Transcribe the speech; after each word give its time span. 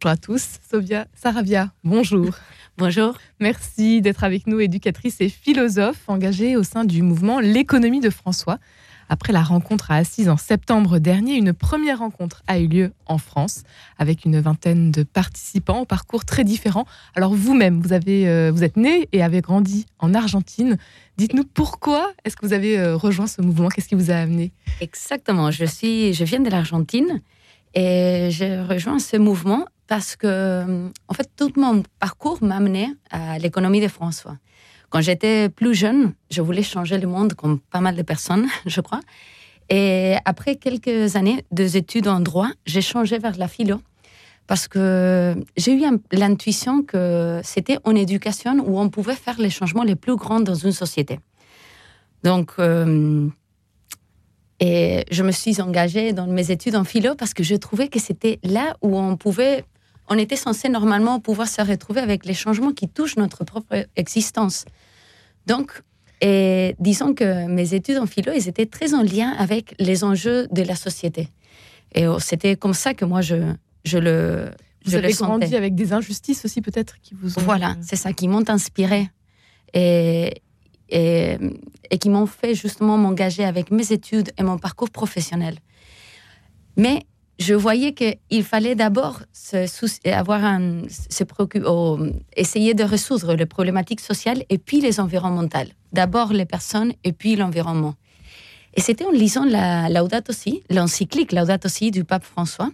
Bonjour 0.00 0.12
à 0.12 0.16
tous. 0.16 0.60
Sovia 0.70 1.08
Saravia, 1.12 1.72
bonjour. 1.82 2.30
Bonjour. 2.78 3.18
Merci 3.40 4.00
d'être 4.00 4.22
avec 4.22 4.46
nous, 4.46 4.60
éducatrice 4.60 5.20
et 5.20 5.28
philosophe 5.28 6.08
engagée 6.08 6.56
au 6.56 6.62
sein 6.62 6.84
du 6.84 7.02
mouvement 7.02 7.40
L'économie 7.40 7.98
de 7.98 8.08
François. 8.08 8.60
Après 9.08 9.32
la 9.32 9.42
rencontre 9.42 9.90
à 9.90 9.96
Assise 9.96 10.28
en 10.28 10.36
septembre 10.36 11.00
dernier, 11.00 11.34
une 11.34 11.52
première 11.52 11.98
rencontre 11.98 12.44
a 12.46 12.60
eu 12.60 12.68
lieu 12.68 12.92
en 13.06 13.18
France 13.18 13.64
avec 13.98 14.24
une 14.24 14.38
vingtaine 14.38 14.92
de 14.92 15.02
participants 15.02 15.80
au 15.80 15.84
parcours 15.84 16.24
très 16.24 16.44
différents. 16.44 16.86
Alors 17.16 17.34
vous-même, 17.34 17.80
vous, 17.80 17.92
avez, 17.92 18.28
euh, 18.28 18.52
vous 18.54 18.62
êtes 18.62 18.76
né 18.76 19.08
et 19.10 19.24
avez 19.24 19.40
grandi 19.40 19.86
en 19.98 20.14
Argentine. 20.14 20.78
Dites-nous 21.16 21.44
pourquoi 21.44 22.12
est-ce 22.24 22.36
que 22.36 22.46
vous 22.46 22.52
avez 22.52 22.78
euh, 22.78 22.94
rejoint 22.94 23.26
ce 23.26 23.42
mouvement? 23.42 23.68
Qu'est-ce 23.68 23.88
qui 23.88 23.96
vous 23.96 24.12
a 24.12 24.14
amené? 24.14 24.52
Exactement. 24.80 25.50
Je, 25.50 25.64
suis, 25.64 26.14
je 26.14 26.22
viens 26.22 26.38
de 26.38 26.50
l'Argentine 26.50 27.20
et 27.74 28.28
j'ai 28.30 28.60
rejoint 28.60 28.98
ce 28.98 29.16
mouvement 29.16 29.66
parce 29.86 30.16
que, 30.16 30.90
en 31.08 31.14
fait, 31.14 31.30
tout 31.36 31.52
mon 31.56 31.82
parcours 31.98 32.38
m'a 32.42 32.56
amené 32.56 32.88
à 33.10 33.38
l'économie 33.38 33.80
de 33.80 33.88
François. 33.88 34.36
Quand 34.90 35.00
j'étais 35.00 35.48
plus 35.48 35.74
jeune, 35.74 36.14
je 36.30 36.40
voulais 36.40 36.62
changer 36.62 36.98
le 36.98 37.06
monde 37.06 37.34
comme 37.34 37.58
pas 37.58 37.80
mal 37.80 37.96
de 37.96 38.02
personnes, 38.02 38.46
je 38.66 38.80
crois. 38.80 39.00
Et 39.70 40.16
après 40.24 40.56
quelques 40.56 41.16
années 41.16 41.44
d'études 41.50 42.08
en 42.08 42.20
droit, 42.20 42.48
j'ai 42.64 42.80
changé 42.80 43.18
vers 43.18 43.36
la 43.36 43.48
philo 43.48 43.80
parce 44.46 44.66
que 44.66 45.34
j'ai 45.58 45.74
eu 45.74 45.82
l'intuition 46.10 46.82
que 46.82 47.40
c'était 47.44 47.78
en 47.84 47.94
éducation 47.94 48.64
où 48.66 48.80
on 48.80 48.88
pouvait 48.88 49.14
faire 49.14 49.38
les 49.38 49.50
changements 49.50 49.82
les 49.82 49.94
plus 49.94 50.16
grands 50.16 50.40
dans 50.40 50.54
une 50.54 50.72
société. 50.72 51.20
Donc, 52.24 52.52
euh, 52.58 53.28
et 54.60 55.04
je 55.10 55.22
me 55.22 55.32
suis 55.32 55.60
engagée 55.60 56.12
dans 56.12 56.26
mes 56.26 56.50
études 56.50 56.76
en 56.76 56.84
philo 56.84 57.14
parce 57.14 57.34
que 57.34 57.42
je 57.42 57.54
trouvais 57.54 57.88
que 57.88 58.00
c'était 58.00 58.38
là 58.42 58.76
où 58.82 58.98
on 58.98 59.16
pouvait 59.16 59.64
on 60.10 60.18
était 60.18 60.36
censé 60.36 60.68
normalement 60.68 61.20
pouvoir 61.20 61.48
se 61.48 61.60
retrouver 61.60 62.00
avec 62.00 62.24
les 62.24 62.34
changements 62.34 62.72
qui 62.72 62.88
touchent 62.88 63.16
notre 63.16 63.44
propre 63.44 63.86
existence. 63.94 64.64
Donc, 65.46 65.82
et 66.20 66.74
disons 66.78 67.14
que 67.14 67.46
mes 67.46 67.74
études 67.74 67.98
en 67.98 68.06
philo, 68.06 68.32
elles 68.32 68.48
étaient 68.48 68.66
très 68.66 68.94
en 68.94 69.02
lien 69.02 69.34
avec 69.38 69.74
les 69.78 70.04
enjeux 70.04 70.48
de 70.50 70.62
la 70.62 70.76
société. 70.76 71.28
Et 71.94 72.06
oh, 72.06 72.18
c'était 72.18 72.56
comme 72.56 72.74
ça 72.74 72.94
que 72.94 73.04
moi, 73.04 73.20
je, 73.20 73.52
je 73.84 73.98
le 73.98 74.50
Vous 74.84 74.94
avez 74.94 75.12
grandi 75.12 75.54
avec 75.54 75.74
des 75.74 75.92
injustices 75.92 76.44
aussi 76.44 76.62
peut-être 76.62 76.96
qui 77.02 77.14
vous 77.14 77.38
ont... 77.38 77.42
Voilà, 77.42 77.76
c'est 77.82 77.96
ça, 77.96 78.12
qui 78.12 78.28
m'ont 78.28 78.48
inspiré 78.48 79.10
et, 79.74 80.42
et, 80.88 81.36
et 81.90 81.98
qui 81.98 82.10
m'ont 82.10 82.26
fait 82.26 82.54
justement 82.54 82.96
m'engager 82.98 83.44
avec 83.44 83.70
mes 83.70 83.92
études 83.92 84.32
et 84.38 84.42
mon 84.42 84.58
parcours 84.58 84.90
professionnel. 84.90 85.56
Mais 86.76 87.04
je 87.38 87.54
voyais 87.54 87.92
qu'il 87.92 88.44
fallait 88.44 88.74
d'abord 88.74 89.20
se 89.32 90.08
avoir 90.10 90.44
un, 90.44 90.82
se 90.88 91.24
oh, 91.64 91.98
essayer 92.36 92.74
de 92.74 92.82
résoudre 92.82 93.34
les 93.34 93.46
problématiques 93.46 94.00
sociales 94.00 94.44
et 94.48 94.58
puis 94.58 94.80
les 94.80 94.98
environnementales. 94.98 95.68
D'abord 95.92 96.32
les 96.32 96.46
personnes 96.46 96.92
et 97.04 97.12
puis 97.12 97.36
l'environnement. 97.36 97.94
Et 98.74 98.80
c'était 98.80 99.04
en 99.04 99.10
lisant 99.10 99.44
la 99.44 99.88
Laudato 99.88 100.32
Si, 100.32 100.62
l'encyclique 100.70 101.32
Laudato 101.32 101.68
Si 101.68 101.90
du 101.90 102.04
pape 102.04 102.24
François, 102.24 102.70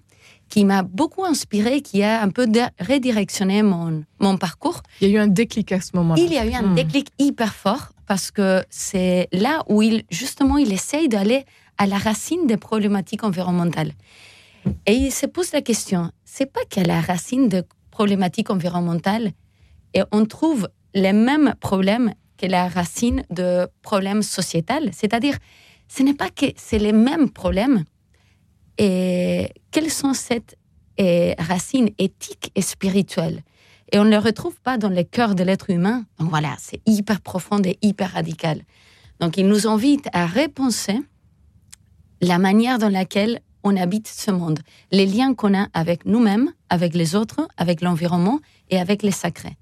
qui 0.49 0.65
m'a 0.65 0.83
beaucoup 0.83 1.25
inspiré, 1.25 1.81
qui 1.81 2.03
a 2.03 2.23
un 2.23 2.29
peu 2.29 2.47
redirectionné 2.81 3.63
mon, 3.63 4.05
mon 4.19 4.37
parcours. 4.37 4.83
Il 5.01 5.09
y 5.09 5.11
a 5.11 5.15
eu 5.15 5.19
un 5.19 5.27
déclic 5.27 5.73
à 5.73 5.81
ce 5.81 5.91
moment-là. 5.95 6.23
Il 6.23 6.33
y 6.33 6.39
a 6.39 6.45
eu 6.45 6.53
un 6.53 6.63
hmm. 6.63 6.75
déclic 6.75 7.09
hyper 7.19 7.55
fort 7.55 7.94
parce 8.07 8.31
que 8.31 8.65
c'est 8.71 9.29
là 9.33 9.63
où 9.69 9.83
il, 9.83 10.05
justement, 10.11 10.59
il 10.59 10.73
essaye 10.73 11.09
d'aller 11.09 11.45
à 11.79 11.87
la 11.87 11.99
racine 11.99 12.47
des 12.47 12.57
problématiques 12.57 13.25
environnementales. 13.25 13.93
Et 14.87 14.95
il 14.95 15.13
se 15.13 15.27
pose 15.27 15.53
la 15.53 15.63
question, 15.63 16.11
c'est 16.25 16.51
pas 16.51 16.65
qu'à 16.69 16.85
la 16.85 17.01
racine 17.01 17.49
de 17.49 17.65
problématiques 17.91 18.51
environnementales 18.51 19.33
et 19.93 20.03
on 20.11 20.25
trouve 20.25 20.69
les 20.95 21.13
mêmes 21.13 21.55
problèmes 21.61 22.15
que 22.37 22.47
la 22.47 22.69
racine 22.69 23.25
de 23.31 23.69
problèmes 23.83 24.23
sociétals, 24.23 24.91
c'est-à-dire 24.93 25.37
ce 25.89 26.03
n'est 26.03 26.15
pas 26.15 26.31
que 26.31 26.47
c'est 26.57 26.79
les 26.79 26.93
mêmes 26.93 27.31
problèmes 27.31 27.85
et 28.79 29.51
quelles 29.71 29.91
sont 29.91 30.15
ces 30.15 30.43
racines 31.39 31.91
éthiques 31.99 32.51
et 32.55 32.63
spirituelles? 32.63 33.43
Et 33.95 33.99
on 34.01 34.05
ne 34.05 34.11
les 34.11 34.19
retrouve 34.19 34.61
pas 34.61 34.77
dans 34.77 34.89
le 34.89 35.05
cœur 35.05 35.37
de 35.37 35.45
l'être 35.45 35.71
humain. 35.71 36.05
Donc 36.19 36.29
voilà, 36.29 36.57
c'est 36.59 36.81
hyper 36.85 37.21
profond 37.21 37.63
et 37.65 37.79
hyper 37.81 38.11
radical. 38.11 38.63
Donc 39.21 39.37
il 39.37 39.47
nous 39.47 39.69
invite 39.69 40.09
à 40.13 40.27
repenser 40.27 40.99
la 42.21 42.39
manière 42.39 42.79
dans 42.79 42.89
laquelle 42.89 43.41
on 43.63 43.77
habite 43.77 44.09
ce 44.09 44.33
monde, 44.33 44.59
les 44.91 45.07
liens 45.07 45.33
qu'on 45.35 45.57
a 45.57 45.69
avec 45.75 46.07
nous-mêmes, 46.07 46.53
avec 46.71 46.93
les 46.93 47.15
autres, 47.15 47.47
avec 47.57 47.83
l'environnement 47.83 48.41
et 48.69 48.81
avec 48.81 49.05
les 49.05 49.13
sacrés. 49.13 49.57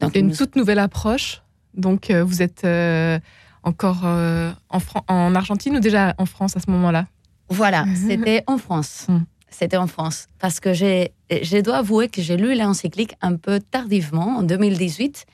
Donc, 0.00 0.14
une 0.16 0.32
toute 0.32 0.54
nouvelle 0.54 0.78
approche. 0.78 1.42
Donc, 1.74 2.10
euh, 2.10 2.22
vous 2.22 2.42
êtes 2.42 2.64
euh, 2.64 3.18
encore 3.62 4.02
euh, 4.04 4.52
en, 4.68 4.80
en, 5.08 5.34
Argentine 5.34 5.76
ou 5.76 5.80
déjà 5.80 6.14
en 6.18 6.26
France 6.26 6.56
à 6.56 6.60
ce 6.60 6.70
moment-là? 6.70 7.06
Voilà, 7.48 7.86
c'était 7.94 8.44
en 8.46 8.58
France. 8.58 9.06
Hmm. 9.08 9.20
C'était 9.50 9.76
en 9.76 9.86
France. 9.86 10.26
Parce 10.38 10.60
que 10.60 10.74
je 10.74 11.60
dois 11.60 11.76
avouer 11.76 12.08
que 12.08 12.20
j'ai 12.20 12.36
lu 12.36 12.54
l'encyclique 12.54 13.14
un 13.20 13.36
peu 13.36 13.60
tardivement, 13.60 14.38
en 14.38 14.42
2018, 14.42 15.26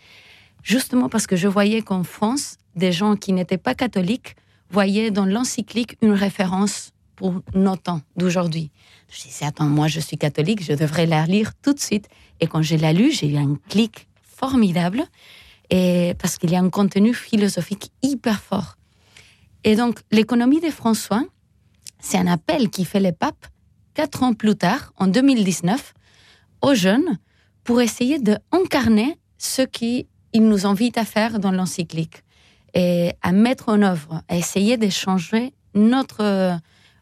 justement 0.62 1.08
parce 1.08 1.26
que 1.26 1.36
je 1.36 1.48
voyais 1.48 1.82
qu'en 1.82 2.04
France, 2.04 2.56
des 2.76 2.92
gens 2.92 3.16
qui 3.16 3.32
n'étaient 3.32 3.58
pas 3.58 3.74
catholiques 3.74 4.36
voyaient 4.70 5.10
dans 5.10 5.26
l'encyclique 5.26 5.96
une 6.02 6.12
référence 6.12 6.92
pour 7.16 7.42
nos 7.54 7.76
temps 7.76 8.00
d'aujourd'hui. 8.16 8.70
Je 9.10 9.22
disais, 9.22 9.44
attends, 9.44 9.66
moi 9.66 9.88
je 9.88 10.00
suis 10.00 10.16
catholique, 10.16 10.62
je 10.62 10.72
devrais 10.72 11.06
la 11.06 11.26
lire 11.26 11.52
tout 11.60 11.74
de 11.74 11.80
suite. 11.80 12.08
Et 12.40 12.46
quand 12.46 12.62
je 12.62 12.76
l'ai 12.76 12.92
lu, 12.92 13.12
j'ai 13.12 13.28
eu 13.28 13.36
un 13.36 13.56
clic 13.68 14.08
formidable, 14.22 15.04
et 15.70 16.14
parce 16.18 16.38
qu'il 16.38 16.50
y 16.50 16.56
a 16.56 16.60
un 16.60 16.70
contenu 16.70 17.14
philosophique 17.14 17.90
hyper 18.02 18.40
fort. 18.40 18.76
Et 19.64 19.76
donc, 19.76 20.00
l'économie 20.10 20.60
de 20.60 20.70
François, 20.70 21.24
c'est 22.00 22.18
un 22.18 22.26
appel 22.26 22.68
qui 22.70 22.84
fait 22.84 23.00
le 23.00 23.12
pape 23.12 23.46
quatre 23.94 24.22
ans 24.22 24.34
plus 24.34 24.56
tard, 24.56 24.92
en 24.96 25.06
2019, 25.06 25.94
aux 26.62 26.74
jeunes 26.74 27.18
pour 27.64 27.80
essayer 27.80 28.18
d'incarner 28.18 29.16
ce 29.38 29.62
qu'il 29.62 30.06
nous 30.34 30.66
invite 30.66 30.98
à 30.98 31.04
faire 31.04 31.38
dans 31.38 31.52
l'encyclique 31.52 32.22
et 32.74 33.12
à 33.22 33.32
mettre 33.32 33.68
en 33.68 33.82
œuvre, 33.82 34.22
à 34.28 34.36
essayer 34.36 34.76
de 34.76 34.88
changer 34.88 35.52
notre 35.74 36.58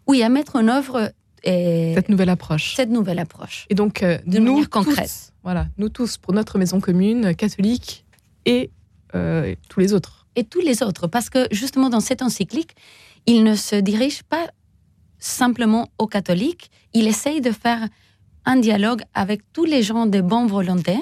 oui, 0.06 0.22
à 0.22 0.28
mettre 0.28 0.56
en 0.56 0.66
œuvre 0.68 1.12
cette 1.44 2.08
nouvelle 2.08 2.28
approche. 2.28 2.74
Cette 2.74 2.90
nouvelle 2.90 3.18
approche. 3.18 3.66
Et 3.70 3.74
donc, 3.74 4.02
euh, 4.02 4.18
de 4.26 4.38
nous 4.38 4.66
concrète. 4.66 5.32
voilà, 5.42 5.68
nous 5.78 5.88
tous, 5.88 6.18
pour 6.18 6.34
notre 6.34 6.58
maison 6.58 6.80
commune 6.80 7.34
catholique 7.34 8.04
et 8.44 8.70
euh, 9.14 9.54
tous 9.68 9.80
les 9.80 9.92
autres. 9.94 10.26
Et 10.36 10.44
tous 10.44 10.60
les 10.60 10.82
autres, 10.82 11.06
parce 11.06 11.30
que 11.30 11.46
justement 11.50 11.88
dans 11.88 12.00
cette 12.00 12.22
encyclique, 12.22 12.74
il 13.26 13.42
ne 13.44 13.54
se 13.54 13.76
dirige 13.76 14.22
pas 14.22 14.48
simplement 15.18 15.88
aux 15.98 16.06
catholiques, 16.06 16.70
il 16.94 17.06
essaye 17.06 17.40
de 17.40 17.52
faire 17.52 17.88
un 18.44 18.56
dialogue 18.56 19.02
avec 19.14 19.40
tous 19.52 19.64
les 19.64 19.82
gens 19.82 20.06
de 20.06 20.20
bonne 20.20 20.46
volonté 20.46 20.96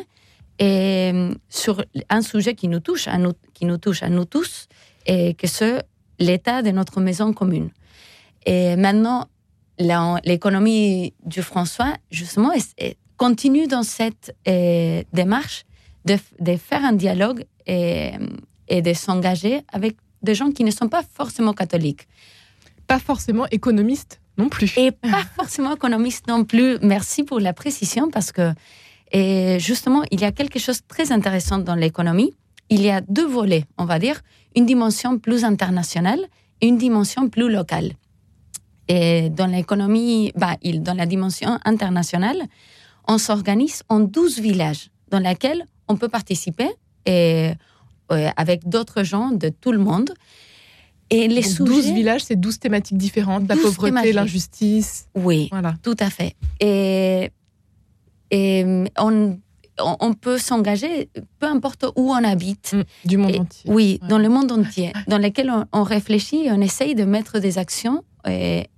et 0.59 1.11
euh, 1.15 1.35
sur 1.49 1.85
un 2.09 2.23
sujet 2.23 2.55
qui 2.55 2.69
nous 2.69 2.81
touche, 2.81 3.07
à 3.07 3.17
nous, 3.19 3.33
qui 3.55 3.65
nous 3.65 3.79
touche 3.79 4.03
à 4.03 4.09
nous 4.09 4.25
tous, 4.25 4.67
et 5.07 5.35
que 5.35 5.47
c'est 5.47 5.83
l'état 6.19 6.63
de 6.63 6.71
notre 6.71 7.01
maison 7.01 7.33
commune. 7.33 7.71
Et 8.45 8.75
maintenant, 8.77 9.27
l'économie 9.79 11.15
du 11.25 11.43
François, 11.43 11.95
justement, 12.11 12.51
continue 13.17 13.69
dans 13.69 13.85
cette 13.85 14.35
euh, 14.49 15.03
démarche 15.13 15.65
de, 16.05 16.17
faire 16.57 16.85
un 16.85 16.93
dialogue 16.93 17.45
et, 17.67 18.13
et 18.69 18.83
de 18.83 18.93
s'engager 18.95 19.63
avec 19.73 19.97
des 20.23 20.35
gens 20.35 20.51
qui 20.51 20.65
ne 20.65 20.71
sont 20.71 20.89
pas 20.89 21.03
forcément 21.03 21.53
catholiques. 21.53 22.09
Pas 22.87 22.99
forcément 22.99 23.47
économistes 23.51 24.21
Et 24.77 24.93
pas 24.93 25.25
forcément 25.37 25.75
économistes 25.75 26.27
non 26.29 26.45
plus. 26.45 26.79
Merci 26.83 27.25
pour 27.25 27.41
la 27.41 27.53
précision 27.53 28.11
parce 28.11 28.33
que 28.33 28.53
justement, 29.59 30.03
il 30.11 30.21
y 30.21 30.25
a 30.25 30.33
quelque 30.33 30.59
chose 30.59 30.79
de 30.79 30.87
très 30.87 31.13
intéressant 31.13 31.59
dans 31.59 31.75
l'économie. 31.75 32.35
Il 32.71 32.83
y 32.83 32.91
a 32.91 33.01
deux 33.01 33.27
volets, 33.27 33.65
on 33.79 33.85
va 33.85 33.99
dire, 33.99 34.21
une 34.55 34.67
dimension 34.67 35.19
plus 35.19 35.45
internationale 35.45 36.21
et 36.61 36.67
une 36.67 36.79
dimension 36.79 37.29
plus 37.29 37.51
locale. 37.51 37.93
Et 38.89 39.31
dans 39.31 39.47
l'économie, 39.47 40.33
bah, 40.35 40.57
dans 40.63 40.95
la 40.95 41.07
dimension 41.07 41.59
internationale, 41.65 42.43
on 43.07 43.19
s'organise 43.19 43.83
en 43.89 44.01
12 44.01 44.41
villages 44.41 44.91
dans 45.11 45.19
lesquels 45.19 45.65
on 45.89 45.97
peut 45.97 46.09
participer 46.09 46.69
euh, 47.09 47.55
avec 48.09 48.69
d'autres 48.69 49.03
gens 49.03 49.31
de 49.31 49.49
tout 49.49 49.73
le 49.73 49.79
monde. 49.79 50.13
Et 51.11 51.29
les 51.29 51.43
sujets, 51.43 51.65
12 51.65 51.93
villages, 51.93 52.25
c'est 52.25 52.37
12 52.37 52.59
thématiques 52.59 52.99
différentes, 52.99 53.49
la 53.49 53.57
pauvreté, 53.57 54.13
l'injustice. 54.13 55.09
Oui, 55.15 55.49
voilà. 55.51 55.75
tout 55.83 55.97
à 55.99 56.11
fait. 56.11 56.35
Et, 56.61 57.31
et 58.31 58.85
on, 58.99 59.39
on 59.79 60.13
peut 60.13 60.39
s'engager, 60.39 61.09
peu 61.39 61.47
importe 61.47 61.87
où 61.97 62.11
on 62.13 62.25
habite. 62.25 62.75
Mm, 62.75 63.09
du 63.09 63.17
monde 63.17 63.37
entier. 63.37 63.71
Oui, 63.71 64.01
dans 64.09 64.19
le 64.19 64.29
monde 64.29 64.53
entier, 64.53 64.93
dans 65.07 65.19
lequel 65.19 65.51
on, 65.51 65.65
on, 65.73 65.83
réfléchit 65.83 66.47
et 66.47 66.53
on 66.53 66.61
essaye 66.61 66.95
de 66.95 67.05
mettre 67.05 67.39
des 67.39 67.59
actions 67.59 68.05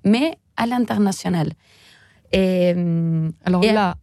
mais 0.05 0.39
à 0.57 0.67
l'international. 0.67 1.53
Et, 2.33 2.75
Alors 3.45 3.63
là, 3.63 3.97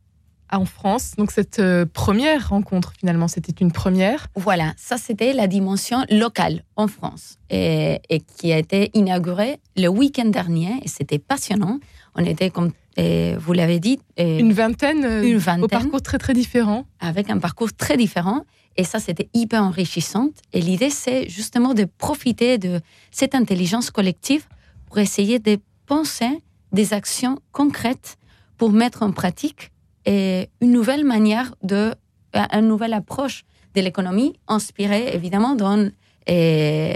en 0.52 0.66
France. 0.66 1.14
Donc 1.18 1.32
cette 1.32 1.60
euh, 1.60 1.86
première 1.86 2.50
rencontre, 2.50 2.94
finalement, 2.98 3.28
c'était 3.28 3.54
une 3.60 3.72
première. 3.72 4.28
Voilà, 4.36 4.74
ça 4.78 4.98
c'était 4.98 5.34
la 5.34 5.48
dimension 5.48 6.06
locale 6.10 6.64
en 6.76 6.88
France 6.88 7.38
et, 7.50 8.00
qui 8.38 8.52
a 8.52 8.58
été 8.58 8.90
inaugurée 8.94 9.60
le 9.76 9.88
week-end 9.88 10.26
dernier 10.26 10.80
et 10.84 10.88
c'était 10.88 11.20
passionnant. 11.20 11.80
On 12.16 12.24
était, 12.24 12.50
comme 12.50 12.72
vous 12.98 13.54
l'avez 13.54 13.80
dit, 13.80 14.00
une 14.18 14.54
vingtaine, 14.54 15.06
euh, 15.06 15.24
une 15.24 15.38
vingtaine, 15.38 15.64
au 15.64 15.68
parcours 15.68 16.02
très 16.02 16.18
très 16.18 16.34
différent. 16.34 16.86
Avec 17.00 17.30
un 17.30 17.38
parcours 17.38 17.72
très 17.74 17.98
différent. 17.98 18.44
Et 18.76 18.84
ça, 18.84 19.00
c'était 19.00 19.30
hyper 19.34 19.64
enrichissant. 19.64 20.30
Et 20.54 20.62
l'idée, 20.62 20.90
c'est 20.90 21.28
justement 21.30 21.74
de 21.74 21.86
profiter 21.86 22.58
de 22.58 22.80
cette 23.12 23.36
intelligence 23.36 23.92
collective 23.92 24.46
pour 24.86 25.00
essayer 25.00 25.40
de 25.40 25.58
penser 25.86 26.42
des 26.72 26.94
actions 26.94 27.40
concrètes 27.52 28.18
pour 28.58 28.72
mettre 28.72 29.04
en 29.04 29.12
pratique 29.12 29.72
et 30.08 30.50
une 30.62 30.72
nouvelle 30.72 31.04
manière 31.04 31.54
de, 31.62 31.94
une 32.34 32.68
nouvelle 32.68 32.94
approche 32.94 33.44
de 33.76 33.82
l'économie, 33.82 34.34
inspirée 34.48 35.14
évidemment 35.14 35.54
dans, 35.54 35.92
et, 36.26 36.96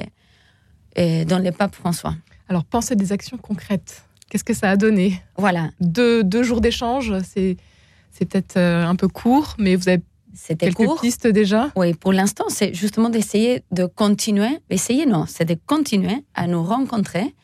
dans 0.95 1.43
le 1.43 1.51
pape 1.51 1.75
François. 1.75 2.15
Alors, 2.47 2.63
pensez 2.63 2.95
des 2.95 3.11
actions 3.11 3.37
concrètes. 3.37 4.03
Qu'est-ce 4.29 4.45
que 4.45 4.53
ça 4.53 4.69
a 4.69 4.77
donné? 4.77 5.21
Voilà. 5.37 5.71
Deux, 5.81 6.23
deux 6.23 6.41
jours 6.41 6.61
d'échange, 6.61 7.13
c'est, 7.23 7.57
c'est 8.11 8.25
peut-être 8.25 8.55
euh, 8.57 8.85
un 8.85 8.95
peu 8.95 9.09
court, 9.09 9.55
mais 9.59 9.75
vous 9.75 9.89
avez 9.89 10.01
c'était 10.33 10.67
quelques 10.67 10.85
court. 10.85 11.01
pistes 11.01 11.27
déjà? 11.27 11.71
Oui, 11.75 11.93
pour 11.93 12.13
l'instant, 12.13 12.45
c'est 12.47 12.73
justement 12.73 13.09
d'essayer 13.09 13.63
de 13.71 13.85
continuer. 13.85 14.59
Essayer, 14.69 15.05
non, 15.05 15.25
c'est 15.27 15.43
de 15.43 15.57
continuer 15.65 16.23
à 16.33 16.47
nous 16.47 16.63
rencontrer. 16.63 17.35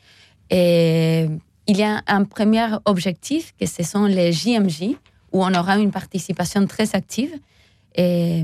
Et 0.50 1.28
il 1.68 1.78
y 1.78 1.84
a 1.84 2.02
un 2.08 2.24
premier 2.24 2.66
objectif, 2.86 3.54
que 3.60 3.66
ce 3.66 3.84
sont 3.84 4.06
les 4.06 4.32
JMJ, 4.32 4.96
où 5.32 5.44
on 5.44 5.54
aura 5.54 5.78
une 5.78 5.92
participation 5.92 6.66
très 6.68 6.96
active, 6.96 7.34
et, 7.96 8.44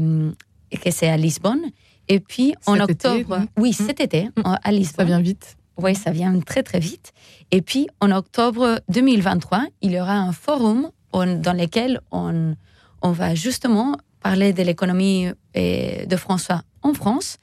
que 0.81 0.91
c'est 0.91 1.07
à 1.07 1.17
Lisbonne. 1.17 1.61
Et 2.07 2.19
puis, 2.19 2.55
en 2.65 2.79
octobre, 2.79 3.41
oui, 3.57 3.69
mmh. 3.69 3.73
cet 3.73 3.99
été, 3.99 4.25
mmh. 4.25 4.41
à 4.63 4.71
Lisbonne. 4.71 4.95
Ça 4.95 5.03
vient 5.05 5.21
vite. 5.21 5.57
Oui, 5.77 5.95
ça 5.95 6.11
vient 6.11 6.39
très, 6.39 6.63
très 6.63 6.79
vite. 6.79 7.13
Et 7.51 7.61
puis, 7.61 7.87
en 7.99 8.11
octobre 8.11 8.81
2023, 8.89 9.65
il 9.81 9.91
y 9.91 9.99
aura 9.99 10.17
un 10.17 10.31
forum 10.31 10.89
dans 11.13 11.53
lequel 11.53 12.01
on, 12.11 12.55
on 13.01 13.11
va 13.11 13.35
justement 13.35 13.97
parler 14.21 14.53
de 14.53 14.63
l'économie 14.63 15.27
euh, 15.55 16.05
de 16.05 16.15
François 16.15 16.63
en 16.81 16.93
France. 16.93 17.37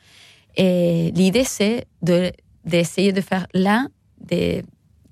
Et 0.56 1.12
l'idée, 1.14 1.44
c'est 1.44 1.86
d'essayer 2.64 3.12
de, 3.12 3.20
faire 3.20 3.46
là 3.54 3.86
des, 4.18 4.64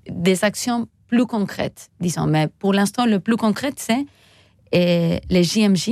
des 0.09 0.43
actions 0.43 0.87
plus 1.09 1.25
concrètes, 1.25 1.89
disons. 1.99 2.27
Mais 2.27 2.47
pour 2.47 2.73
l'instant, 2.73 3.05
le 3.05 3.19
plus 3.19 3.35
concret, 3.35 3.73
c'est 3.75 4.05
euh, 4.75 5.17
les 5.29 5.43
JMJ, 5.43 5.91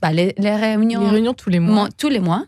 bah, 0.00 0.12
les, 0.12 0.32
réunions. 0.38 1.00
Les 1.00 1.10
réunions 1.10 1.34
tous 1.34 1.50
les 1.50 1.60
mois. 1.60 1.88
tous 1.98 2.08
les 2.08 2.20
mois. 2.20 2.44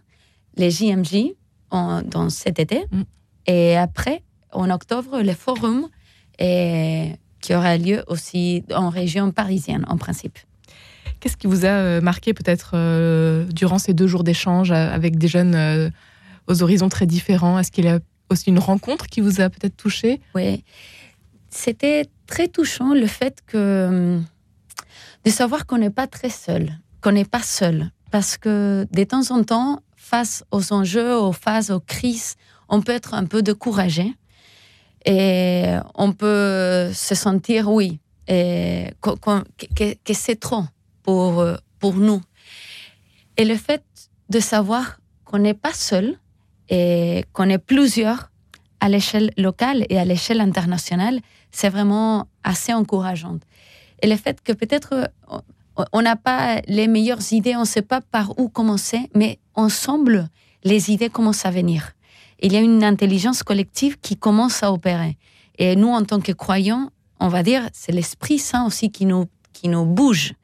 Les 0.56 0.70
JMJ 0.70 1.34
dans 1.70 2.30
cet 2.30 2.60
été. 2.60 2.86
Mm. 2.90 3.02
Et 3.46 3.76
après, 3.76 4.22
en 4.52 4.70
octobre, 4.70 5.20
le 5.20 5.32
forum 5.32 5.88
et, 6.38 7.12
qui 7.40 7.54
aura 7.54 7.76
lieu 7.76 8.04
aussi 8.06 8.64
en 8.74 8.88
région 8.88 9.30
parisienne, 9.30 9.84
en 9.88 9.96
principe. 9.96 10.38
Qu'est-ce 11.20 11.36
qui 11.36 11.46
vous 11.46 11.64
a 11.64 11.68
euh, 11.68 12.00
marqué 12.00 12.34
peut-être 12.34 12.72
euh, 12.74 13.44
durant 13.46 13.78
ces 13.78 13.94
deux 13.94 14.06
jours 14.06 14.24
d'échange 14.24 14.70
euh, 14.70 14.74
avec 14.74 15.18
des 15.18 15.28
jeunes 15.28 15.90
aux 16.46 16.62
horizons 16.62 16.88
très 16.88 17.06
différents? 17.06 17.58
Est-ce 17.58 17.70
qu'il 17.70 17.84
y 17.84 17.88
a 17.88 17.98
aussi 18.30 18.50
une 18.50 18.58
rencontre 18.58 19.06
qui 19.06 19.20
vous 19.20 19.40
a 19.40 19.50
peut-être 19.50 19.76
touché? 19.76 20.20
Oui, 20.34 20.64
c'était 21.54 22.06
très 22.26 22.48
touchant 22.48 22.94
le 22.94 23.06
fait 23.06 23.42
que 23.46 24.20
de 25.24 25.30
savoir 25.30 25.66
qu'on 25.66 25.78
n'est 25.78 25.90
pas 25.90 26.06
très 26.06 26.30
seul, 26.30 26.78
qu'on 27.00 27.12
n'est 27.12 27.24
pas 27.24 27.42
seul, 27.42 27.90
parce 28.10 28.36
que 28.36 28.86
de 28.90 29.04
temps 29.04 29.30
en 29.30 29.42
temps, 29.44 29.80
face 29.96 30.44
aux 30.50 30.72
enjeux, 30.72 31.16
aux 31.16 31.32
phases, 31.32 31.70
aux 31.70 31.80
crises, 31.80 32.34
on 32.68 32.82
peut 32.82 32.92
être 32.92 33.14
un 33.14 33.24
peu 33.24 33.42
découragé 33.42 34.14
et 35.06 35.76
on 35.94 36.12
peut 36.12 36.90
se 36.92 37.14
sentir, 37.14 37.70
oui, 37.70 38.00
que, 38.26 39.94
que 39.94 40.14
c'est 40.14 40.40
trop 40.40 40.64
pour, 41.02 41.44
pour 41.78 41.94
nous. 41.94 42.20
Et 43.36 43.44
le 43.44 43.56
fait 43.56 43.82
de 44.28 44.40
savoir 44.40 44.98
qu'on 45.24 45.38
n'est 45.38 45.54
pas 45.54 45.72
seul 45.72 46.18
et 46.68 47.24
qu'on 47.32 47.48
est 47.48 47.58
plusieurs 47.58 48.30
à 48.80 48.88
l'échelle 48.88 49.32
locale 49.38 49.86
et 49.88 49.98
à 49.98 50.04
l'échelle 50.04 50.40
internationale, 50.40 51.20
c'est 51.54 51.68
vraiment 51.68 52.28
assez 52.42 52.72
encourageant. 52.72 53.38
Et 54.02 54.06
le 54.06 54.16
fait 54.16 54.42
que 54.42 54.52
peut-être 54.52 55.10
on 55.92 56.02
n'a 56.02 56.16
pas 56.16 56.60
les 56.66 56.88
meilleures 56.88 57.32
idées, 57.32 57.56
on 57.56 57.60
ne 57.60 57.64
sait 57.76 57.82
pas 57.82 58.00
par 58.00 58.38
où 58.38 58.48
commencer, 58.48 59.10
mais 59.14 59.38
ensemble, 59.54 60.28
les 60.62 60.90
idées 60.90 61.10
commencent 61.10 61.46
à 61.46 61.50
venir. 61.50 61.92
Il 62.40 62.52
y 62.52 62.56
a 62.56 62.60
une 62.60 62.84
intelligence 62.84 63.42
collective 63.42 63.98
qui 64.00 64.16
commence 64.16 64.62
à 64.62 64.72
opérer. 64.72 65.16
Et 65.58 65.74
nous, 65.76 65.88
en 65.88 66.04
tant 66.04 66.20
que 66.20 66.32
croyants, 66.32 66.90
on 67.20 67.28
va 67.28 67.42
dire, 67.42 67.68
c'est 67.72 67.92
l'Esprit 67.92 68.38
Saint 68.38 68.66
aussi 68.66 68.90
qui 68.90 69.06
nous, 69.06 69.26
qui 69.52 69.68
nous 69.68 69.84
bouge 69.84 70.34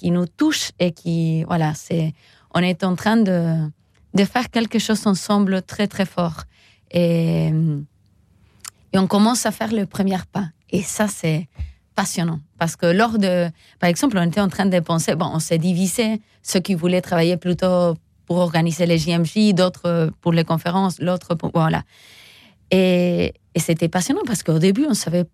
qui 0.00 0.10
nous 0.10 0.26
touche 0.26 0.70
et 0.78 0.92
qui, 0.92 1.44
voilà, 1.44 1.74
c'est, 1.74 2.14
on 2.54 2.60
est 2.60 2.84
en 2.84 2.96
train 2.96 3.18
de, 3.18 3.70
de 4.14 4.24
faire 4.24 4.48
quelque 4.50 4.78
chose 4.78 5.06
ensemble 5.06 5.60
très, 5.60 5.88
très 5.88 6.06
fort. 6.06 6.44
Et, 6.90 7.48
et 8.92 8.98
on 8.98 9.06
commence 9.06 9.44
à 9.44 9.50
faire 9.50 9.72
le 9.72 9.84
premier 9.84 10.16
pas. 10.32 10.48
Et 10.70 10.82
ça, 10.82 11.08
c'est 11.08 11.48
passionnant. 11.94 12.40
Parce 12.58 12.76
que 12.76 12.86
lors 12.86 13.18
de, 13.18 13.48
par 13.78 13.90
exemple, 13.90 14.16
on 14.18 14.22
était 14.22 14.40
en 14.40 14.48
train 14.48 14.66
de 14.66 14.80
penser, 14.80 15.14
bon, 15.14 15.30
on 15.32 15.38
s'est 15.38 15.58
divisé, 15.58 16.20
ceux 16.42 16.60
qui 16.60 16.74
voulaient 16.74 17.02
travailler 17.02 17.36
plutôt 17.36 17.94
pour 18.26 18.36
organiser 18.36 18.86
les 18.86 18.98
JMJ, 18.98 19.54
d'autres 19.54 20.10
pour 20.20 20.32
les 20.32 20.44
conférences, 20.44 21.00
l'autre 21.00 21.34
pour, 21.34 21.50
voilà. 21.52 21.82
Et, 22.70 23.34
c'était 23.56 23.88
passionnant 23.88 24.22
parce 24.24 24.44
qu'au 24.44 24.60
début, 24.60 24.86
on 24.88 24.94
savait, 24.94 25.24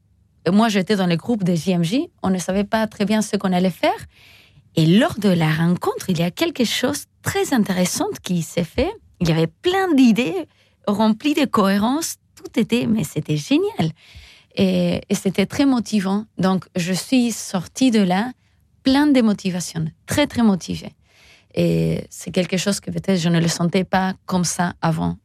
moi 0.50 0.70
j'étais 0.70 0.96
dans 0.96 1.06
le 1.06 1.16
groupe 1.16 1.44
des 1.44 1.56
JMJ, 1.56 1.98
on 2.22 2.30
ne 2.30 2.38
savait 2.38 2.64
pas 2.64 2.86
très 2.86 3.04
bien 3.04 3.20
ce 3.20 3.36
qu'on 3.36 3.52
allait 3.52 3.68
faire. 3.68 4.00
Et 4.74 4.86
lors 4.86 5.18
de 5.18 5.28
la 5.28 5.52
rencontre, 5.52 6.08
il 6.08 6.18
y 6.18 6.22
a 6.22 6.30
quelque 6.30 6.64
chose 6.64 7.02
de 7.02 7.06
très 7.22 7.52
intéressant 7.52 8.06
qui 8.22 8.42
s'est 8.42 8.64
fait. 8.64 8.90
Il 9.20 9.28
y 9.28 9.32
avait 9.32 9.46
plein 9.46 9.92
d'idées 9.94 10.46
remplies 10.86 11.34
de 11.34 11.44
cohérence. 11.44 12.16
Tout 12.34 12.58
était, 12.58 12.86
mais 12.86 13.04
c'était 13.04 13.36
génial. 13.36 13.92
Et, 14.56 15.02
c'était 15.12 15.46
très 15.46 15.66
motivant. 15.66 16.24
Donc, 16.38 16.66
je 16.76 16.92
suis 16.92 17.30
sortie 17.32 17.90
de 17.90 18.00
là 18.00 18.32
plein 18.82 19.06
de 19.06 19.20
motivation, 19.20 19.84
très, 20.06 20.26
très 20.26 20.42
motivée. 20.42 20.92
Et 21.54 22.06
c'est 22.10 22.30
quelque 22.30 22.56
chose 22.56 22.80
que 22.80 22.90
peut-être 22.90 23.18
je 23.18 23.28
ne 23.28 23.40
le 23.40 23.48
sentais 23.48 23.84
pas 23.84 24.14
comme 24.26 24.44
ça 24.44 24.74
avant 24.80 25.16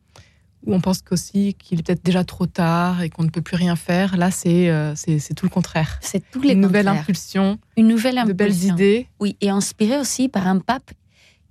où 0.65 0.73
on 0.73 0.79
pense 0.79 1.01
qu'aussi 1.01 1.55
qu'il 1.55 1.79
est 1.79 1.83
peut-être 1.83 2.03
déjà 2.03 2.23
trop 2.23 2.45
tard 2.45 3.01
et 3.01 3.09
qu'on 3.09 3.23
ne 3.23 3.29
peut 3.29 3.41
plus 3.41 3.55
rien 3.55 3.75
faire. 3.75 4.17
Là, 4.17 4.31
c'est 4.31 4.69
euh, 4.69 4.93
c'est 4.95 5.33
tout 5.33 5.45
le 5.45 5.49
contraire. 5.49 5.97
C'est 6.01 6.23
tous 6.29 6.41
les 6.41 6.53
Une 6.53 6.61
nouvelle 6.61 6.87
impulsion. 6.87 7.57
Une 7.77 7.87
nouvelle 7.87 8.17
impulsion. 8.17 8.27
De 8.27 8.37
belles 8.37 8.63
idées. 8.63 9.07
Oui, 9.19 9.37
et 9.41 9.49
inspiré 9.49 9.97
aussi 9.97 10.29
par 10.29 10.47
un 10.47 10.59
pape 10.59 10.91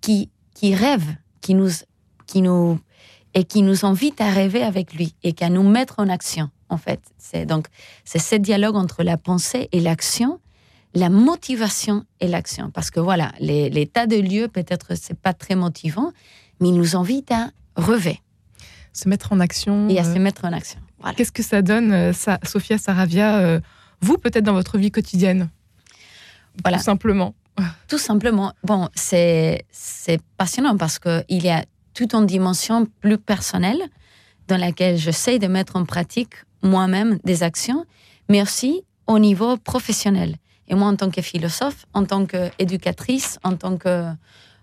qui, 0.01 0.31
qui 0.55 0.75
rêve, 0.75 1.05
qui 1.41 1.55
nous, 1.55 1.71
qui 2.27 2.43
nous, 2.43 2.79
et 3.35 3.45
qui 3.45 3.63
nous 3.63 3.85
invite 3.85 4.21
à 4.21 4.31
rêver 4.31 4.63
avec 4.63 4.95
lui 4.95 5.15
et 5.23 5.33
qu'à 5.33 5.49
nous 5.49 5.69
mettre 5.69 5.97
en 5.99 6.09
action, 6.09 6.51
en 6.71 6.79
fait. 6.79 7.00
C'est 7.19 7.47
donc, 7.47 7.67
c'est 8.05 8.19
ce 8.19 8.37
dialogue 8.37 8.77
entre 8.77 9.03
la 9.03 9.17
pensée 9.17 9.69
et 9.73 9.81
l'action, 9.81 10.41
la 10.95 11.09
motivation 11.09 12.05
et 12.21 12.29
l'action. 12.29 12.71
Parce 12.71 12.91
que 12.91 13.00
voilà, 13.00 13.33
l'état 13.41 14.07
de 14.07 14.17
lieu, 14.17 14.49
peut-être, 14.49 14.95
c'est 14.97 15.19
pas 15.19 15.35
très 15.35 15.55
motivant, 15.55 16.12
mais 16.61 16.69
il 16.69 16.75
nous 16.75 16.97
invite 16.97 17.31
à 17.31 17.50
rêver 17.77 18.21
se 18.93 19.09
mettre 19.09 19.33
en 19.33 19.41
action. 19.41 19.89
Et 19.89 19.99
à 19.99 20.05
se 20.05 20.11
euh, 20.11 20.19
mettre 20.19 20.45
en 20.45 20.53
action. 20.53 20.81
Qu'est-ce 21.17 21.33
que 21.33 21.43
ça 21.43 21.62
donne, 21.62 21.93
euh, 21.93 22.12
ça, 22.12 22.39
Sophia 22.43 22.79
Saravia, 22.79 23.39
euh, 23.39 23.61
vous 24.00 24.19
peut-être 24.19 24.45
dans 24.45 24.53
votre 24.53 24.79
vie 24.79 24.91
quotidienne? 24.91 25.49
Voilà. 26.62 26.79
Tout 26.79 26.85
simplement. 26.85 27.35
Tout 27.89 27.99
simplement. 27.99 28.53
Bon, 28.65 28.89
c'est 28.95 29.65
passionnant 30.37 30.77
parce 30.77 30.99
qu'il 30.99 31.25
y 31.43 31.49
a 31.49 31.65
toute 31.95 32.15
une 32.15 32.27
dimension 32.27 32.87
plus 33.00 33.19
personnelle 33.19 33.81
dans 34.50 34.57
laquelle 34.59 34.97
j'essaie 34.99 35.38
de 35.38 35.47
mettre 35.47 35.76
en 35.76 35.85
pratique 35.85 36.35
moi-même 36.62 37.19
des 37.25 37.42
actions, 37.42 37.85
mais 38.28 38.42
aussi 38.42 38.83
au 39.07 39.19
niveau 39.19 39.57
professionnel. 39.57 40.37
Et 40.69 40.75
moi, 40.75 40.88
en 40.88 40.97
tant 40.97 41.11
que 41.11 41.23
philosophe, 41.23 41.87
en 41.95 42.04
tant 42.04 42.26
qu'éducatrice, 42.26 43.38
en 43.42 43.57
tant 43.57 43.76
que... 43.76 44.07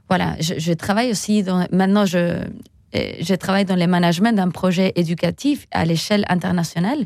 Voilà, 0.10 0.36
je, 0.40 0.74
travaille 0.74 1.12
aussi 1.12 1.44
dans... 1.44 1.68
Maintenant, 1.72 2.06
je, 2.06 2.46
je 2.94 3.36
travaille 3.36 3.66
dans 3.66 3.76
le 3.76 3.88
management 3.88 4.34
d'un 4.34 4.50
projet 4.50 4.94
éducatif 4.96 5.68
à 5.72 5.84
l'échelle 5.84 6.24
internationale. 6.30 7.06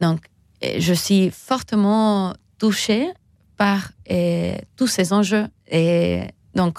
Donc, 0.00 0.20
je 0.62 0.92
suis 0.92 1.30
fortement 1.30 2.34
touchée 2.58 3.08
par 3.56 3.90
tous 4.76 4.86
ces 4.86 5.12
enjeux. 5.12 5.46
Et 5.70 6.22
donc, 6.54 6.78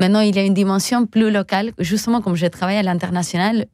maintenant, 0.00 0.20
il 0.20 0.34
y 0.34 0.38
a 0.38 0.44
une 0.44 0.54
dimension 0.54 1.06
plus 1.06 1.30
locale. 1.30 1.72
Justement, 1.78 2.20
comme 2.20 2.34
je 2.34 2.46
travaille 2.46 2.76
à 2.76 2.82
l'international, 2.82 3.66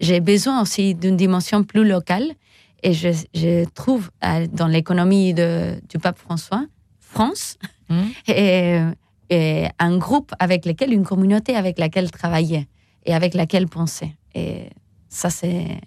j'ai 0.00 0.20
besoin 0.20 0.62
aussi 0.62 0.94
d'une 0.94 1.16
dimension 1.16 1.64
plus 1.64 1.86
locale. 1.86 2.32
Et 2.82 2.92
je, 2.92 3.08
je 3.34 3.64
trouve 3.70 4.10
dans 4.52 4.66
l'économie 4.68 5.34
du 5.34 5.98
pape 6.00 6.18
François, 6.18 6.64
France, 7.00 7.56
mmh. 7.88 8.02
et, 8.28 8.80
et, 9.30 9.66
un 9.78 9.96
groupe 9.98 10.32
avec 10.38 10.66
lequel, 10.66 10.92
une 10.92 11.04
communauté 11.04 11.56
avec 11.56 11.78
laquelle 11.78 12.10
travailler 12.10 12.68
et 13.04 13.14
avec 13.14 13.34
laquelle 13.34 13.66
penser. 13.66 14.14
Et 14.34 14.70
ça, 15.08 15.30
c'est 15.30 15.80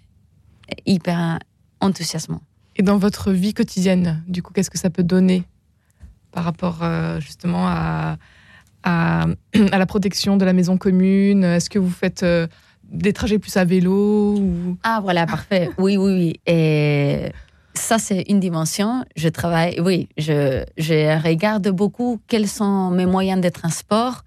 hyper 0.86 1.38
enthousiasmant. 1.80 2.42
Et 2.76 2.82
dans 2.82 2.98
votre 2.98 3.32
vie 3.32 3.54
quotidienne, 3.54 4.22
du 4.26 4.42
coup, 4.42 4.52
qu'est-ce 4.52 4.70
que 4.70 4.78
ça 4.78 4.90
peut 4.90 5.02
donner 5.02 5.44
par 6.32 6.44
rapport 6.44 6.78
euh, 6.82 7.20
justement 7.20 7.66
à, 7.66 8.16
à, 8.84 9.26
la 9.54 9.86
protection 9.86 10.36
de 10.36 10.44
la 10.44 10.52
maison 10.52 10.76
commune 10.76 11.44
Est-ce 11.44 11.70
que 11.70 11.78
vous 11.78 11.90
faites 11.90 12.22
euh, 12.22 12.46
des 12.90 13.12
trajets 13.12 13.38
plus 13.38 13.56
à 13.56 13.64
vélo 13.64 14.36
ou... 14.38 14.78
Ah 14.82 15.00
voilà, 15.02 15.26
parfait. 15.26 15.70
Oui, 15.78 15.96
oui, 15.96 16.12
oui. 16.12 16.40
Et 16.46 17.32
ça, 17.74 17.98
c'est 17.98 18.22
une 18.28 18.40
dimension. 18.40 19.04
Je 19.16 19.28
travaille, 19.28 19.80
oui, 19.80 20.08
je, 20.16 20.64
je, 20.76 21.22
regarde 21.22 21.68
beaucoup 21.68 22.20
quels 22.26 22.48
sont 22.48 22.90
mes 22.90 23.06
moyens 23.06 23.40
de 23.40 23.48
transport 23.48 24.24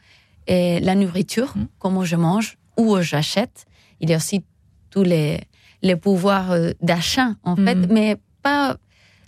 et 0.48 0.80
la 0.80 0.96
nourriture, 0.96 1.54
mmh. 1.56 1.66
comment 1.80 2.04
je 2.04 2.16
mange, 2.16 2.58
où 2.78 3.00
j'achète. 3.02 3.66
Il 4.00 4.10
y 4.10 4.14
a 4.14 4.18
aussi 4.18 4.44
tous 4.90 5.04
les, 5.04 5.42
les 5.82 5.96
pouvoirs 5.96 6.52
euh, 6.52 6.72
d'achat, 6.82 7.32
en 7.44 7.56
fait, 7.56 7.76
mmh. 7.76 7.88
mais 7.90 8.18
pas 8.42 8.78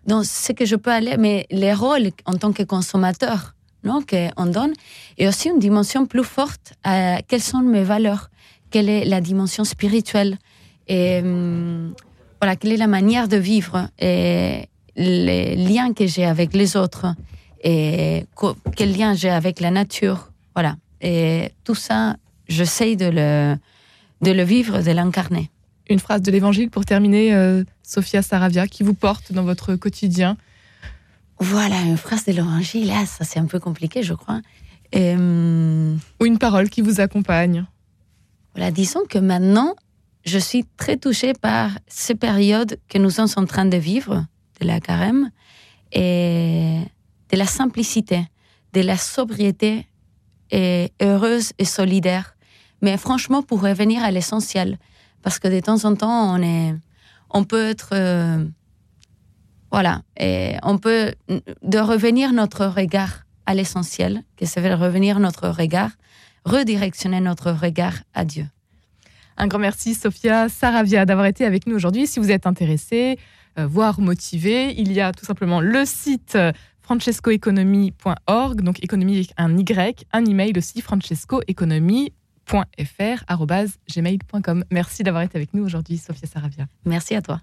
dans 0.06 0.24
ce 0.24 0.52
que 0.52 0.66
je 0.66 0.76
peux 0.76 0.92
aller, 0.92 1.18
mais 1.18 1.48
les 1.50 1.74
rôles 1.74 2.10
en 2.26 2.34
tant 2.34 2.54
que 2.54 2.64
consommateur 2.64 3.55
non, 3.86 4.02
qu'on 4.02 4.46
donne, 4.46 4.74
et 5.18 5.28
aussi 5.28 5.50
une 5.50 5.60
dimension 5.60 6.06
plus 6.06 6.24
forte 6.24 6.74
à 6.84 7.22
quelles 7.28 7.42
sont 7.42 7.62
mes 7.62 7.84
valeurs, 7.84 8.30
quelle 8.72 8.90
est 8.90 9.06
la 9.06 9.22
dimension 9.22 9.64
spirituelle, 9.64 10.38
et 10.88 11.20
hum, 11.22 11.94
voilà, 12.42 12.56
quelle 12.56 12.74
est 12.74 12.78
la 12.78 12.88
manière 12.88 13.28
de 13.28 13.38
vivre, 13.38 13.90
et 14.00 14.68
les 14.96 15.56
liens 15.56 15.94
que 15.94 16.06
j'ai 16.06 16.26
avec 16.26 16.54
les 16.54 16.76
autres, 16.76 17.08
et 17.64 18.26
quel 18.76 18.96
lien 18.96 19.14
j'ai 19.14 19.30
avec 19.30 19.60
la 19.60 19.72
nature. 19.72 20.32
Voilà. 20.54 20.76
Et 21.02 21.52
tout 21.64 21.76
ça, 21.76 22.16
j'essaye 22.48 22.96
de 22.96 23.08
le, 23.08 23.56
de 24.22 24.32
le 24.32 24.44
vivre, 24.44 24.82
de 24.82 24.92
l'incarner 24.92 25.50
une 25.90 26.00
phrase 26.00 26.22
de 26.22 26.32
l'Évangile 26.32 26.70
pour 26.70 26.86
terminer, 26.86 27.34
euh, 27.34 27.64
Sophia 27.84 28.22
Saravia, 28.22 28.68
qui 28.68 28.84
vous 28.84 28.94
porte 28.94 29.32
dans 29.32 29.44
votre 29.44 29.76
quotidien 29.76 30.38
Voilà, 31.40 31.82
une 31.82 31.98
phrase 31.98 32.26
de 32.26 32.32
l'Évangile, 32.32 32.88
là, 32.88 33.06
ça 33.06 33.26
c'est 33.26 33.40
un 33.40 33.46
peu 33.46 33.60
compliqué, 33.60 34.04
je 34.04 34.14
crois. 34.14 34.42
Euh, 34.96 35.96
Ou 36.22 36.26
une 36.26 36.38
parole 36.38 36.70
qui 36.70 36.82
vous 36.82 37.02
accompagne 37.02 37.66
Voilà, 38.56 38.72
disons 38.72 39.02
que 39.10 39.18
maintenant, 39.18 39.76
je 40.24 40.40
suis 40.40 40.66
très 40.78 40.98
touchée 40.98 41.34
par 41.34 41.72
ces 41.88 42.16
périodes 42.16 42.80
que 42.88 42.98
nous 42.98 43.10
sommes 43.10 43.28
en 43.36 43.46
train 43.46 43.66
de 43.66 43.78
vivre, 43.78 44.26
de 44.62 44.68
la 44.68 44.80
carême, 44.80 45.30
et 45.92 46.80
de 47.32 47.38
la 47.38 47.46
simplicité, 47.46 48.26
de 48.74 48.82
la 48.82 48.98
sobriété 48.98 49.88
et 50.52 50.92
heureuse 51.02 51.52
et 51.58 51.66
solidaire. 51.66 52.36
Mais 52.82 52.98
franchement, 52.98 53.42
pour 53.42 53.62
revenir 53.62 54.04
à 54.04 54.12
l'essentiel, 54.12 54.78
parce 55.22 55.40
que 55.40 55.48
de 55.48 55.60
temps 55.60 55.86
en 55.86 55.96
temps, 55.96 56.36
on, 56.36 56.42
est, 56.42 56.76
on 57.30 57.44
peut 57.44 57.70
être. 57.70 57.90
Euh, 57.94 58.46
voilà. 59.72 60.02
Et 60.20 60.56
on 60.64 60.78
peut. 60.78 61.14
de 61.62 61.80
revenir 61.80 62.34
notre 62.34 62.66
regard 62.66 63.26
à 63.46 63.54
l'essentiel, 63.54 64.24
que 64.38 64.46
ça 64.46 64.62
veut 64.62 64.74
revenir 64.74 65.20
notre 65.20 65.50
regard, 65.50 65.92
redirectionner 66.46 67.22
notre 67.22 67.52
regard 67.52 67.96
à 68.14 68.26
Dieu. 68.26 68.48
Un 69.38 69.48
grand 69.48 69.60
merci, 69.60 69.94
Sophia 69.94 70.50
Saravia, 70.50 71.06
d'avoir 71.06 71.26
été 71.26 71.46
avec 71.46 71.68
nous 71.68 71.76
aujourd'hui. 71.76 72.08
Si 72.08 72.20
vous 72.20 72.32
êtes 72.32 72.48
intéressé, 72.48 73.20
euh, 73.60 73.68
voire 73.68 74.00
motivé, 74.00 74.74
il 74.78 74.94
y 74.94 75.02
a 75.02 75.12
tout 75.12 75.26
simplement 75.26 75.60
le 75.62 75.86
site 75.86 76.38
francescoeconomy.org, 76.82 78.62
donc 78.62 78.84
économie 78.84 79.16
avec 79.16 79.34
un 79.38 79.58
Y, 79.58 80.06
un 80.14 80.26
email 80.26 80.54
aussi, 80.58 80.82
francescoeconomy.org 80.82 82.12
gmail.com. 83.90 84.64
Merci 84.72 85.04
d'avoir 85.04 85.24
été 85.24 85.38
avec 85.38 85.54
nous 85.54 85.64
aujourd'hui, 85.64 85.98
Sophia 85.98 86.28
Saravia. 86.28 86.68
Merci 86.86 87.16
à 87.16 87.22
toi. 87.22 87.42